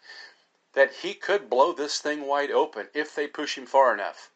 that 0.73 0.93
he 0.93 1.13
could 1.13 1.49
blow 1.49 1.73
this 1.73 1.99
thing 1.99 2.25
wide 2.25 2.49
open 2.49 2.87
if 2.93 3.13
they 3.13 3.27
push 3.27 3.57
him 3.57 3.65
far 3.65 3.93
enough. 3.93 4.31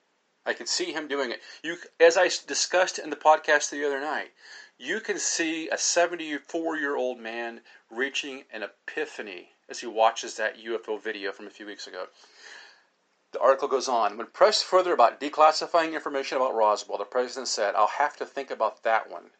I 0.45 0.53
could 0.53 0.67
see 0.67 0.91
him 0.91 1.07
doing 1.07 1.31
it. 1.31 1.41
You 1.63 1.77
as 2.01 2.17
I 2.17 2.27
discussed 2.27 2.99
in 2.99 3.11
the 3.11 3.15
podcast 3.15 3.69
the 3.69 3.85
other 3.85 4.01
night, 4.01 4.33
you 4.77 4.99
can 4.99 5.17
see 5.17 5.69
a 5.69 5.77
74 5.77 6.75
year 6.75 6.97
old 6.97 7.17
man 7.17 7.61
reaching 7.89 8.43
an 8.51 8.61
epiphany 8.61 9.53
as 9.69 9.79
he 9.79 9.87
watches 9.87 10.35
that 10.35 10.57
UFO 10.57 11.01
video 11.01 11.31
from 11.31 11.47
a 11.47 11.49
few 11.49 11.65
weeks 11.65 11.87
ago. 11.87 12.07
The 13.31 13.39
article 13.39 13.69
goes 13.69 13.87
on. 13.87 14.17
When 14.17 14.27
pressed 14.27 14.65
further 14.65 14.91
about 14.91 15.21
declassifying 15.21 15.93
information 15.93 16.35
about 16.35 16.55
Roswell, 16.55 16.97
the 16.97 17.05
president 17.05 17.47
said, 17.47 17.73
I'll 17.73 17.87
have 17.87 18.17
to 18.17 18.25
think 18.25 18.51
about 18.51 18.83
that 18.83 19.09
one. 19.09 19.31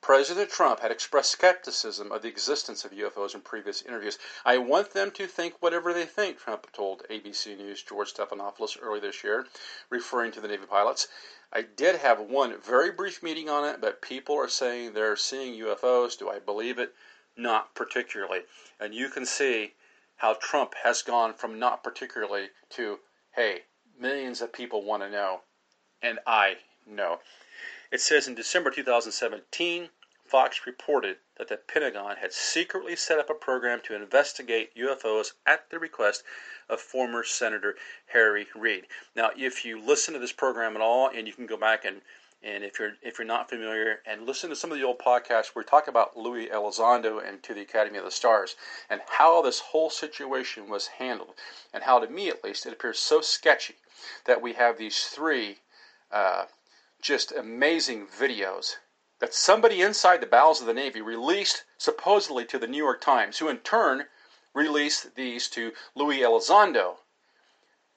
President 0.00 0.50
Trump 0.50 0.80
had 0.80 0.90
expressed 0.90 1.32
skepticism 1.32 2.12
of 2.12 2.22
the 2.22 2.28
existence 2.28 2.84
of 2.84 2.92
UFOs 2.92 3.34
in 3.34 3.40
previous 3.40 3.82
interviews. 3.82 4.18
I 4.44 4.58
want 4.58 4.92
them 4.92 5.10
to 5.12 5.26
think 5.26 5.60
whatever 5.60 5.92
they 5.92 6.04
think, 6.04 6.38
Trump 6.38 6.70
told 6.72 7.02
ABC 7.10 7.56
News' 7.56 7.82
George 7.82 8.14
Stephanopoulos 8.14 8.76
early 8.80 9.00
this 9.00 9.24
year, 9.24 9.46
referring 9.90 10.32
to 10.32 10.40
the 10.40 10.48
Navy 10.48 10.66
pilots. 10.66 11.08
I 11.52 11.62
did 11.62 11.96
have 11.96 12.20
one 12.20 12.60
very 12.60 12.92
brief 12.92 13.22
meeting 13.22 13.48
on 13.48 13.64
it, 13.64 13.80
but 13.80 14.02
people 14.02 14.36
are 14.36 14.48
saying 14.48 14.92
they're 14.92 15.16
seeing 15.16 15.60
UFOs. 15.60 16.18
Do 16.18 16.28
I 16.28 16.38
believe 16.38 16.78
it? 16.78 16.94
Not 17.36 17.74
particularly. 17.74 18.42
And 18.78 18.94
you 18.94 19.08
can 19.08 19.26
see 19.26 19.74
how 20.16 20.34
Trump 20.34 20.74
has 20.82 21.02
gone 21.02 21.34
from 21.34 21.58
not 21.58 21.82
particularly 21.82 22.50
to, 22.70 23.00
hey, 23.34 23.62
millions 23.98 24.40
of 24.40 24.52
people 24.52 24.82
want 24.82 25.02
to 25.02 25.10
know, 25.10 25.40
and 26.02 26.18
I 26.26 26.58
know. 26.86 27.20
It 27.96 28.02
says 28.02 28.28
in 28.28 28.34
December 28.34 28.68
2017, 28.68 29.88
Fox 30.26 30.66
reported 30.66 31.16
that 31.38 31.48
the 31.48 31.56
Pentagon 31.56 32.16
had 32.16 32.30
secretly 32.30 32.94
set 32.94 33.18
up 33.18 33.30
a 33.30 33.34
program 33.34 33.80
to 33.84 33.94
investigate 33.94 34.76
UFOs 34.76 35.32
at 35.46 35.70
the 35.70 35.78
request 35.78 36.22
of 36.68 36.78
former 36.78 37.24
Senator 37.24 37.74
Harry 38.08 38.48
Reid. 38.54 38.86
Now, 39.14 39.30
if 39.34 39.64
you 39.64 39.80
listen 39.80 40.12
to 40.12 40.20
this 40.20 40.34
program 40.34 40.76
at 40.76 40.82
all, 40.82 41.08
and 41.08 41.26
you 41.26 41.32
can 41.32 41.46
go 41.46 41.56
back 41.56 41.86
and 41.86 42.02
and 42.42 42.64
if 42.64 42.78
you're 42.78 42.98
if 43.00 43.18
you're 43.18 43.26
not 43.26 43.48
familiar, 43.48 44.02
and 44.04 44.26
listen 44.26 44.50
to 44.50 44.56
some 44.56 44.70
of 44.70 44.76
the 44.76 44.84
old 44.84 44.98
podcasts 44.98 45.54
where 45.54 45.62
we 45.62 45.64
talk 45.64 45.88
about 45.88 46.18
Louis 46.18 46.48
Elizondo 46.48 47.26
and 47.26 47.42
to 47.44 47.54
the 47.54 47.62
Academy 47.62 47.96
of 47.96 48.04
the 48.04 48.10
Stars, 48.10 48.56
and 48.90 49.00
how 49.08 49.40
this 49.40 49.60
whole 49.60 49.88
situation 49.88 50.68
was 50.68 50.86
handled, 50.86 51.36
and 51.72 51.82
how 51.82 51.98
to 51.98 52.10
me 52.10 52.28
at 52.28 52.44
least 52.44 52.66
it 52.66 52.74
appears 52.74 52.98
so 52.98 53.22
sketchy 53.22 53.76
that 54.26 54.42
we 54.42 54.52
have 54.52 54.76
these 54.76 55.04
three 55.04 55.60
uh, 56.12 56.44
just 57.00 57.32
amazing 57.32 58.06
videos 58.06 58.76
that 59.18 59.34
somebody 59.34 59.80
inside 59.80 60.20
the 60.20 60.26
bowels 60.26 60.60
of 60.60 60.66
the 60.66 60.74
Navy 60.74 61.00
released 61.00 61.64
supposedly 61.78 62.44
to 62.46 62.58
the 62.58 62.66
New 62.66 62.82
York 62.82 63.00
Times, 63.00 63.38
who 63.38 63.48
in 63.48 63.58
turn 63.58 64.04
released 64.54 65.14
these 65.14 65.48
to 65.48 65.72
Louis 65.94 66.20
Elizondo, 66.20 66.98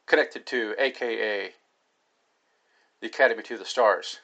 connected 0.05 0.45
to 0.47 0.75
AKA 0.77 1.53
the 3.01 3.07
Academy 3.07 3.43
to 3.43 3.57
the 3.57 3.65
Stars. 3.65 4.19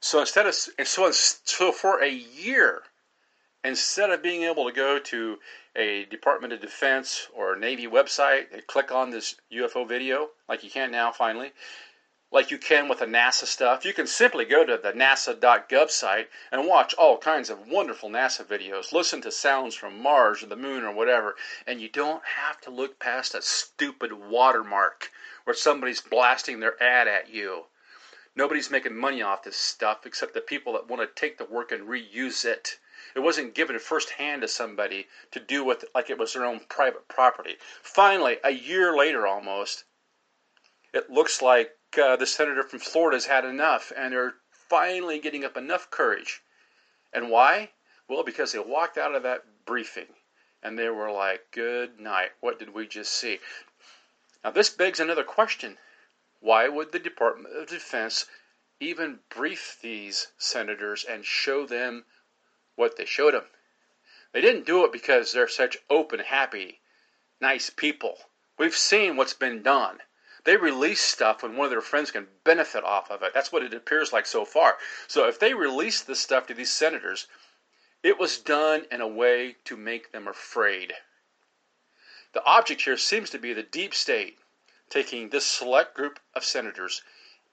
So 0.00 0.20
instead 0.20 0.46
of 0.46 0.54
so 0.54 1.10
so 1.12 1.72
for 1.72 2.02
a 2.02 2.10
year, 2.10 2.82
instead 3.64 4.10
of 4.10 4.22
being 4.22 4.42
able 4.42 4.66
to 4.66 4.72
go 4.72 4.98
to 4.98 5.38
a 5.76 6.04
Department 6.06 6.52
of 6.52 6.60
Defense 6.60 7.28
or 7.32 7.56
Navy 7.56 7.86
website 7.86 8.52
and 8.52 8.66
click 8.66 8.90
on 8.90 9.10
this 9.10 9.36
UFO 9.52 9.86
video 9.86 10.30
like 10.48 10.64
you 10.64 10.70
can 10.70 10.90
now 10.90 11.12
finally, 11.12 11.52
like 12.32 12.50
you 12.50 12.56
can 12.56 12.88
with 12.88 13.00
the 13.00 13.04
NASA 13.04 13.44
stuff, 13.44 13.84
you 13.84 13.92
can 13.92 14.06
simply 14.06 14.46
go 14.46 14.64
to 14.64 14.80
the 14.82 14.92
NASA.gov 14.92 15.90
site 15.90 16.30
and 16.50 16.66
watch 16.66 16.94
all 16.94 17.18
kinds 17.18 17.50
of 17.50 17.68
wonderful 17.68 18.08
NASA 18.08 18.42
videos, 18.42 18.90
listen 18.90 19.20
to 19.20 19.30
sounds 19.30 19.74
from 19.74 20.00
Mars 20.00 20.42
or 20.42 20.46
the 20.46 20.56
moon 20.56 20.82
or 20.82 20.94
whatever, 20.94 21.36
and 21.66 21.78
you 21.78 21.90
don't 21.90 22.24
have 22.24 22.58
to 22.62 22.70
look 22.70 22.98
past 22.98 23.34
a 23.34 23.42
stupid 23.42 24.14
watermark 24.14 25.10
where 25.44 25.54
somebody's 25.54 26.00
blasting 26.00 26.58
their 26.58 26.82
ad 26.82 27.06
at 27.06 27.28
you. 27.28 27.66
Nobody's 28.34 28.70
making 28.70 28.96
money 28.96 29.20
off 29.20 29.42
this 29.42 29.58
stuff 29.58 30.06
except 30.06 30.32
the 30.32 30.40
people 30.40 30.72
that 30.72 30.88
want 30.88 31.02
to 31.02 31.20
take 31.20 31.36
the 31.36 31.44
work 31.44 31.70
and 31.70 31.86
reuse 31.86 32.46
it. 32.46 32.78
It 33.14 33.20
wasn't 33.20 33.54
given 33.54 33.78
firsthand 33.78 34.40
to 34.40 34.48
somebody 34.48 35.06
to 35.32 35.40
do 35.40 35.64
with 35.64 35.84
like 35.94 36.08
it 36.08 36.16
was 36.16 36.32
their 36.32 36.46
own 36.46 36.60
private 36.70 37.08
property. 37.08 37.56
Finally, 37.82 38.38
a 38.42 38.52
year 38.52 38.96
later 38.96 39.26
almost, 39.26 39.84
it 40.94 41.10
looks 41.10 41.42
like 41.42 41.76
uh, 41.98 42.16
the 42.16 42.26
senator 42.26 42.62
from 42.62 42.78
Florida 42.78 43.16
has 43.16 43.26
had 43.26 43.44
enough 43.44 43.92
and 43.96 44.12
they're 44.12 44.34
finally 44.50 45.18
getting 45.18 45.44
up 45.44 45.56
enough 45.56 45.90
courage. 45.90 46.42
And 47.12 47.30
why? 47.30 47.70
Well, 48.08 48.24
because 48.24 48.52
they 48.52 48.58
walked 48.58 48.98
out 48.98 49.14
of 49.14 49.22
that 49.24 49.44
briefing 49.64 50.08
and 50.62 50.78
they 50.78 50.88
were 50.88 51.10
like, 51.10 51.50
good 51.50 51.98
night. 52.00 52.30
What 52.40 52.58
did 52.58 52.74
we 52.74 52.86
just 52.86 53.12
see? 53.12 53.38
Now, 54.44 54.50
this 54.50 54.70
begs 54.70 55.00
another 55.00 55.24
question 55.24 55.78
why 56.40 56.68
would 56.68 56.90
the 56.90 56.98
Department 56.98 57.56
of 57.56 57.68
Defense 57.68 58.26
even 58.80 59.20
brief 59.28 59.78
these 59.80 60.26
senators 60.38 61.04
and 61.04 61.24
show 61.24 61.66
them 61.66 62.04
what 62.74 62.96
they 62.96 63.04
showed 63.04 63.34
them. 63.34 63.46
They 64.32 64.40
didn't 64.40 64.66
do 64.66 64.84
it 64.84 64.92
because 64.92 65.32
they're 65.32 65.46
such 65.46 65.78
open, 65.88 66.18
happy, 66.18 66.80
nice 67.40 67.70
people. 67.70 68.18
We've 68.58 68.74
seen 68.74 69.16
what's 69.16 69.34
been 69.34 69.62
done. 69.62 70.00
They 70.44 70.56
release 70.56 71.00
stuff 71.00 71.42
when 71.42 71.56
one 71.56 71.66
of 71.66 71.70
their 71.70 71.80
friends 71.80 72.10
can 72.10 72.26
benefit 72.44 72.82
off 72.82 73.10
of 73.10 73.22
it. 73.22 73.32
That's 73.32 73.52
what 73.52 73.62
it 73.62 73.74
appears 73.74 74.12
like 74.12 74.26
so 74.26 74.44
far. 74.44 74.76
So 75.06 75.28
if 75.28 75.38
they 75.38 75.54
release 75.54 76.02
this 76.02 76.20
stuff 76.20 76.46
to 76.48 76.54
these 76.54 76.70
senators, 76.70 77.28
it 78.02 78.18
was 78.18 78.38
done 78.38 78.86
in 78.90 79.00
a 79.00 79.06
way 79.06 79.56
to 79.64 79.76
make 79.76 80.10
them 80.10 80.26
afraid. 80.26 80.94
The 82.32 82.44
object 82.44 82.82
here 82.82 82.96
seems 82.96 83.30
to 83.30 83.38
be 83.38 83.52
the 83.52 83.62
deep 83.62 83.94
state 83.94 84.38
taking 84.90 85.28
this 85.28 85.46
select 85.46 85.94
group 85.94 86.18
of 86.34 86.44
senators 86.44 87.02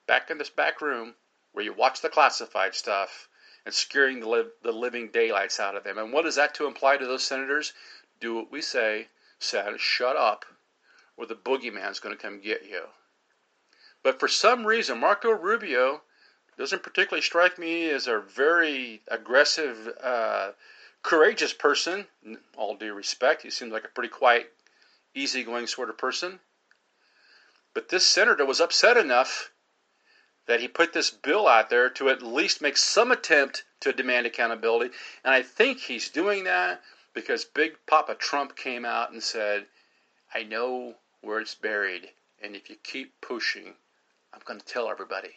back 0.07 0.31
in 0.31 0.39
this 0.39 0.49
back 0.49 0.81
room 0.81 1.15
where 1.51 1.63
you 1.63 1.73
watch 1.73 2.01
the 2.01 2.09
classified 2.09 2.73
stuff 2.73 3.27
and 3.65 3.73
scaring 3.73 4.19
the, 4.19 4.29
li- 4.29 4.49
the 4.63 4.71
living 4.71 5.09
daylights 5.09 5.59
out 5.59 5.75
of 5.75 5.83
them. 5.83 5.97
And 5.97 6.11
what 6.11 6.25
is 6.25 6.35
that 6.35 6.55
to 6.55 6.65
imply 6.65 6.97
to 6.97 7.05
those 7.05 7.23
senators? 7.23 7.73
Do 8.19 8.35
what 8.35 8.51
we 8.51 8.61
say, 8.61 9.09
Senate, 9.37 9.79
shut 9.79 10.15
up, 10.15 10.45
or 11.19 11.25
the 11.25 11.35
boogeyman's 11.35 11.99
going 11.99 12.15
to 12.15 12.21
come 12.21 12.39
get 12.39 12.65
you. 12.65 12.81
But 14.01 14.21
for 14.21 14.29
some 14.29 14.65
reason, 14.65 14.99
Marco 14.99 15.29
Rubio 15.29 16.01
doesn't 16.57 16.81
particularly 16.81 17.21
strike 17.21 17.59
me 17.59 17.89
as 17.89 18.07
a 18.07 18.19
very 18.19 19.01
aggressive, 19.09 19.89
uh, 20.01 20.51
courageous 21.03 21.51
person. 21.51 22.07
All 22.55 22.75
due 22.77 22.93
respect, 22.93 23.41
he 23.41 23.49
seems 23.49 23.73
like 23.73 23.83
a 23.83 23.89
pretty 23.89 24.09
quiet, 24.09 24.53
easygoing 25.13 25.67
sort 25.67 25.89
of 25.89 25.97
person. 25.97 26.39
But 27.73 27.89
this 27.89 28.05
senator 28.05 28.45
was 28.45 28.61
upset 28.61 28.95
enough 28.95 29.51
that 30.45 30.61
he 30.61 30.67
put 30.67 30.93
this 30.93 31.11
bill 31.11 31.47
out 31.47 31.69
there 31.69 31.89
to 31.91 32.09
at 32.09 32.21
least 32.21 32.61
make 32.61 32.77
some 32.77 33.11
attempt 33.11 33.65
to 33.81 33.91
demand 33.93 34.25
accountability. 34.25 34.95
And 35.23 35.33
I 35.33 35.41
think 35.41 35.79
he's 35.79 36.09
doing 36.09 36.45
that 36.45 36.81
because 37.13 37.43
Big 37.43 37.75
Papa 37.85 38.15
Trump 38.15 38.55
came 38.55 38.85
out 38.85 39.11
and 39.11 39.21
said, 39.21 39.65
I 40.33 40.43
know 40.43 40.95
where 41.21 41.39
it's 41.39 41.55
buried, 41.55 42.09
and 42.41 42.55
if 42.55 42.69
you 42.69 42.75
keep 42.83 43.19
pushing, 43.21 43.75
I'm 44.33 44.41
going 44.45 44.59
to 44.59 44.65
tell 44.65 44.89
everybody. 44.89 45.35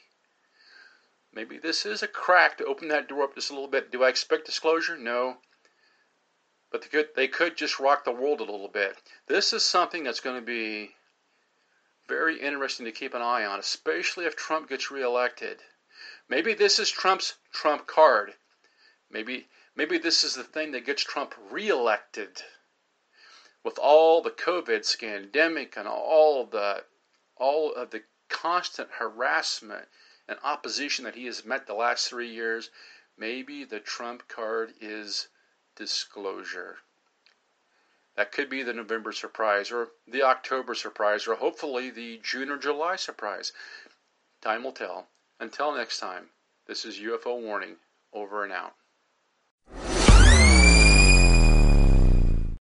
Maybe 1.33 1.59
this 1.59 1.87
is 1.87 2.03
a 2.03 2.09
crack 2.09 2.59
to 2.59 2.67
open 2.67 2.89
that 2.89 3.09
door 3.09 3.25
up 3.25 3.35
just 3.35 3.51
a 3.51 3.55
little 3.55 3.69
bit. 3.69 3.91
Do 3.91 4.05
I 4.05 4.09
expect 4.09 4.47
disclosure? 4.47 4.97
No. 4.97 5.39
But 6.71 6.83
they 6.83 6.89
could, 6.89 7.09
they 7.17 7.29
could 7.29 7.57
just 7.57 7.81
rock 7.81 8.05
the 8.05 8.13
world 8.13 8.41
a 8.41 8.45
little 8.45 8.69
bit. 8.69 8.97
This 9.27 9.53
is 9.53 9.63
something 9.63 10.05
that's 10.05 10.21
going 10.21 10.37
to 10.37 10.47
be 10.47 10.95
very 12.09 12.41
interesting 12.41 12.85
to 12.87 12.93
keep 12.93 13.15
an 13.15 13.23
eye 13.23 13.45
on, 13.45 13.59
especially 13.59 14.27
if 14.27 14.37
Trump 14.37 14.69
gets 14.69 14.91
reelected. 14.91 15.63
Maybe 16.29 16.55
this 16.55 16.79
is 16.79 16.91
Trump's 16.91 17.35
Trump 17.53 17.87
card. 17.87 18.35
Maybe 19.11 19.49
maybe 19.75 19.99
this 19.99 20.25
is 20.25 20.35
the 20.35 20.45
thing 20.45 20.73
that 20.73 20.87
gets 20.87 21.03
Trump 21.03 21.35
reelected. 21.51 22.43
With 23.65 23.79
all 23.79 24.23
the 24.23 24.31
COVID 24.31 24.81
scandemic 24.81 25.77
and 25.77 25.87
all 25.87 26.45
the 26.47 26.85
all 27.37 27.73
of 27.73 27.91
the 27.91 28.05
constant 28.29 28.91
harassment 28.93 29.89
and 30.27 30.39
opposition 30.43 31.05
that 31.05 31.15
he 31.15 31.27
has 31.27 31.45
met 31.45 31.67
the 31.67 31.75
last 31.75 32.09
three 32.09 32.29
years, 32.29 32.71
maybe 33.17 33.65
the 33.65 33.81
Trump 33.81 34.27
card 34.29 34.75
is 34.81 35.29
disclosure. 35.77 36.79
That 38.15 38.33
could 38.33 38.51
be 38.51 38.63
the 38.63 38.75
November 38.75 39.13
surprise 39.13 39.71
or 39.71 39.93
the 40.07 40.23
October 40.23 40.75
surprise 40.75 41.27
or 41.27 41.37
hopefully 41.37 41.91
the 41.91 42.19
June 42.19 42.51
or 42.51 42.59
July 42.59 42.97
surprise. 42.97 43.53
Time 44.41 44.65
will 44.65 44.73
tell. 44.73 45.09
Until 45.39 45.73
next 45.73 45.99
time, 45.99 46.31
this 46.67 46.85
is 46.85 46.99
UFO 46.99 47.41
Warning, 47.41 47.77
over 48.13 48.45
and 48.45 48.53
out. 48.53 48.75